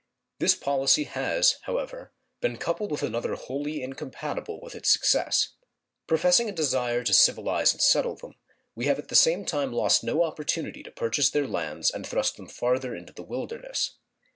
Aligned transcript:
This 0.39 0.55
policy 0.55 1.03
has, 1.03 1.57
however, 1.65 2.11
been 2.39 2.57
coupled 2.57 2.89
with 2.89 3.03
another 3.03 3.35
wholly 3.35 3.83
incompatible 3.83 4.59
with 4.59 4.73
its 4.73 4.89
success. 4.91 5.49
Professing 6.07 6.49
a 6.49 6.53
desire 6.53 7.03
to 7.03 7.13
civilize 7.13 7.71
and 7.71 7.83
settle 7.83 8.15
them, 8.15 8.33
we 8.73 8.85
have 8.85 8.97
at 8.97 9.09
the 9.09 9.15
same 9.15 9.45
time 9.45 9.71
lost 9.71 10.03
no 10.03 10.23
opportunity 10.23 10.81
to 10.81 10.91
purchase 10.91 11.29
their 11.29 11.47
lands 11.47 11.91
and 11.91 12.07
thrust 12.07 12.35
them 12.35 12.47
farther 12.47 12.95
into 12.95 13.13
the 13.13 13.21
wilderness. 13.21 13.99